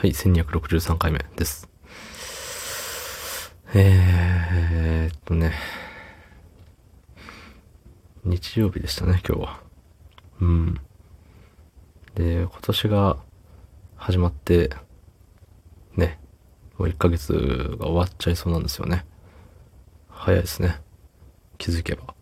[0.00, 1.68] はい、1263回目です。
[3.74, 5.52] えーっとね、
[8.24, 9.60] 日曜日でしたね、今日は。
[10.40, 10.80] うん。
[12.14, 13.18] で、今年が
[13.96, 14.70] 始まって、
[15.96, 16.18] ね、
[16.78, 17.34] もう1ヶ月
[17.78, 19.04] が終わっちゃいそうなんですよね。
[20.08, 20.80] 早いですね。
[21.58, 22.14] 気づけば。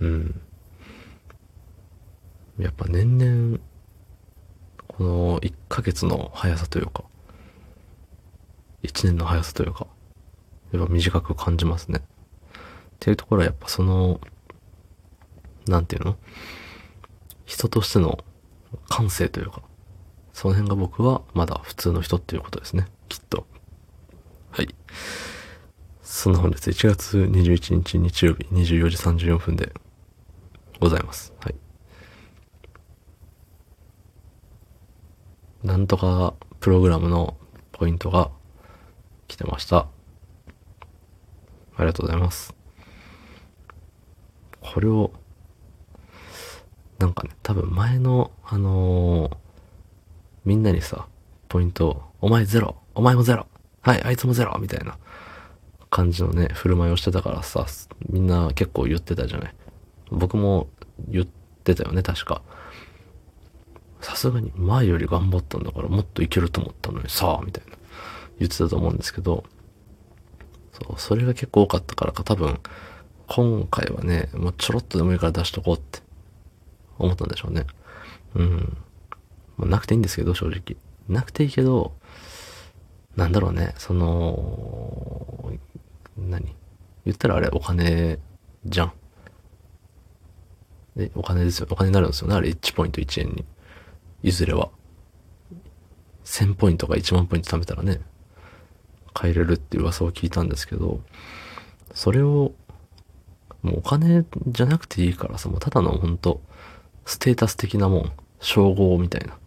[0.00, 0.42] うん。
[2.58, 3.58] やっぱ年々、
[5.40, 7.04] 1ヶ月の速さというか、
[8.82, 9.86] 1年の速さというか、
[10.72, 12.00] やっぱ短く感じますね。
[12.00, 12.02] っ
[12.98, 14.20] ていうところはやっぱその、
[15.66, 16.16] なんていうの？
[17.44, 18.24] 人としての
[18.88, 19.62] 感性というか、
[20.32, 22.88] その辺が僕はまだ普通の人っていうことですね。
[23.08, 23.46] きっと。
[24.50, 24.74] はい。
[26.02, 29.72] そんな本日1月21日日曜日24時34分で
[30.80, 31.32] ございます。
[31.40, 31.54] はい。
[35.66, 37.36] なんとかプログラムの
[37.72, 38.30] ポイントが
[39.26, 39.88] 来てました。
[41.76, 42.54] ありがとうございます。
[44.60, 45.10] これを、
[47.00, 49.36] なんかね、多分前の、あのー、
[50.44, 51.08] みんなにさ、
[51.48, 53.48] ポイント、お前ゼロ、お前もゼロ、
[53.80, 54.96] はい、あいつもゼロ、みたいな
[55.90, 57.66] 感じのね、振る舞いをしてたからさ、
[58.08, 59.54] みんな結構言ってたじゃない。
[60.12, 60.68] 僕も
[61.08, 61.26] 言っ
[61.64, 62.42] てたよね、確か。
[64.26, 67.76] すがに前より頑張ったんだからもっといけると思ったのにさあ、みたいな
[68.38, 69.44] 言ってたと思うんですけど、
[70.72, 72.60] そう、それが結構多かったからか多分、
[73.28, 76.00] 今回はね、もうちょろっとでもいいから出しとこうって
[76.98, 77.66] 思ったんでしょうね。
[78.34, 78.76] うん。
[79.56, 80.76] まあ、なくていいんですけど、正直。
[81.08, 81.96] なくていいけど、
[83.16, 85.52] なんだろうね、その、
[86.18, 86.54] 何？
[87.04, 88.18] 言ったらあれお金
[88.64, 88.92] じゃん。
[90.96, 91.68] で、お金ですよ。
[91.70, 92.34] お金になるんですよね。
[92.34, 93.44] あれ1ポイント1円に。
[94.26, 94.70] いずれは。
[96.24, 98.00] 1000ポイントか1万ポイント貯めたらね、
[99.14, 101.00] 買えれるっていう噂を聞いたんですけど、
[101.94, 102.52] それを、
[103.62, 106.40] もうお金じゃなくていいからさ、もうただのほんと、
[107.04, 109.38] ステータス的なもん、称号みたいな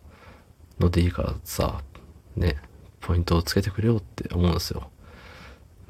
[0.80, 1.82] のでいいからさ、
[2.38, 2.56] ね、
[3.02, 4.90] ポイントをつけてくれよって思うんですよ。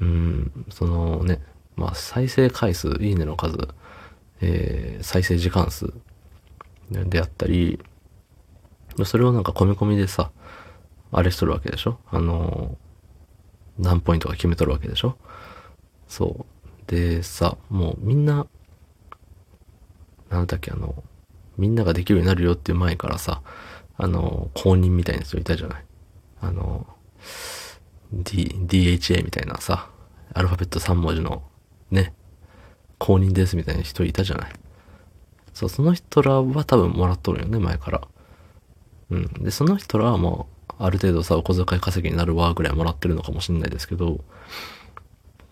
[0.00, 1.40] うん、そのね、
[1.76, 3.56] まあ再生回数、いいねの数、
[4.40, 5.92] えー、再生時間数
[6.90, 7.78] であったり、
[9.04, 10.30] それをなんか込み込みでさ、
[11.12, 11.98] あれしとるわけでしょ？
[12.10, 15.16] あのー、何ポイントか決めとるわけでしょ？
[16.06, 16.44] そ
[16.88, 16.90] う。
[16.90, 18.46] でさ、もうみんな、
[20.28, 21.02] なんだっけ、あの、
[21.56, 23.42] みんなができるようになるよっていう前からさ、
[23.96, 25.84] あの、公認みたいな人いたじゃない？
[26.40, 26.86] あの、
[28.12, 29.88] D、DHA みたいなさ、
[30.34, 31.42] アルファベット3文字の、
[31.90, 32.14] ね、
[32.98, 34.52] 公認ですみたいな人いたじゃない？
[35.52, 38.00] そう、その人らは多分もらっとるよね、前から。
[39.10, 39.26] うん。
[39.42, 44.20] で、その人らはもう、ある程度さ、お小遣い稼ぎになるわ、ぐらいもらってるのかもしれないですけど、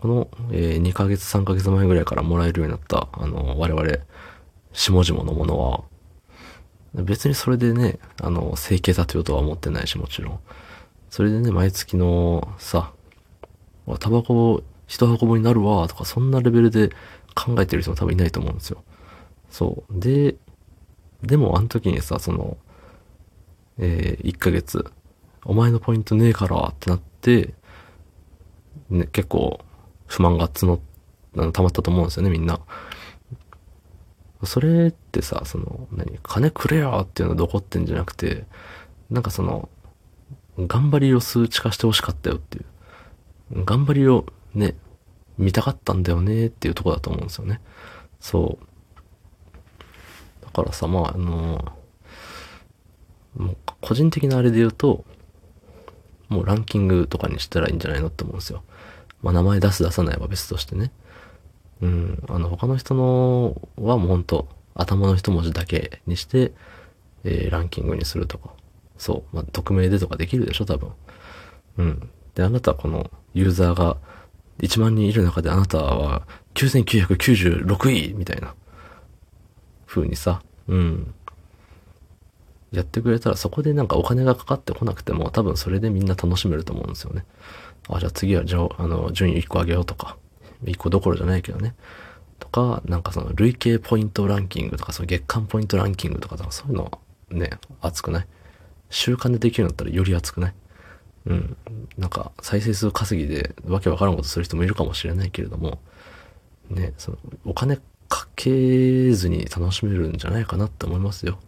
[0.01, 3.99] この、えー、2ヶ月、3ヶ月前ぐらいからもらえるようになった、あの、我々、
[4.73, 5.85] 下々のものは、
[6.95, 10.41] 別にそれでね、あの、生計立てようとは思ってないし、もちろん。
[11.11, 12.93] それでね、毎月のさ、
[13.99, 16.91] タバコ一箱分になるわ、とか、そんなレベルで
[17.35, 18.83] 考えてる人も多分いないと思うんですよ。
[19.51, 20.01] そう。
[20.01, 20.37] で、
[21.23, 22.57] でもあの時にさ、その、
[23.79, 24.85] えー、1ヶ月、
[25.45, 27.55] お前のポイントねえからってなって、
[28.91, 29.61] ね、結構
[30.07, 30.81] 不満が募っ、
[31.53, 32.61] 溜まったと思うんですよね、みんな。
[34.45, 38.45] それってさ、その、何、金くれよっていうのはどこってんじゃなくて、
[39.11, 39.69] なんかその、
[40.59, 43.65] 頑張りを数値化してほしかったよっていう。
[43.65, 44.77] 頑張りをね、
[45.39, 47.61] 見たかったんだよねっていうとこだと思うんですよね。
[48.21, 50.45] そう。
[50.45, 51.65] だからさ、まあ、あの
[53.39, 55.05] もう個人的なあれで言うと、
[56.29, 58.63] もうランキングとかにしたらいいんじゃないのって思うんですよ。
[59.23, 60.91] まあ名前出す出さないは別としてね。
[61.81, 66.53] うん、あの他の人のはもうほんと頭の一文字だけにして、
[67.25, 68.51] えー、ランキングにするとか。
[68.99, 69.37] そう。
[69.37, 70.91] まあ匿名でとかできるでしょ、多分。
[71.79, 72.11] うん。
[72.35, 73.97] で、あなたはこのユーザーが
[74.61, 78.55] 1万人いる中であなたは9996位みたいな
[79.87, 81.15] 風にさ、うん。
[82.73, 87.25] やってくれたらそこでなんかお金がかかってこなくても多分それでみんな楽しめると思うんですよね。
[87.89, 90.17] あ、じゃあ次はじゃあ、の、順位1個上げようとか、
[90.65, 91.75] 1個どころじゃないけどね。
[92.39, 97.01] とか、なんかその累計ポイントランキングとか、その月間ポイントランキングとか、そういうの
[97.31, 98.27] ね、熱くない？
[98.91, 100.55] 習慣でできるようになったらより熱くない？
[101.27, 101.57] うん。
[101.97, 105.79] なんか再生数稼ぎでわけわからんことする人もいるかもしれないけれども、
[106.71, 107.79] ね、そのお金
[108.09, 111.39] かけずに楽しめるんじゃないかなって思いますよ。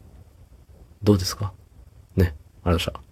[1.02, 1.52] どうですか？
[2.16, 2.34] ね。
[2.64, 3.09] ありがとうございました。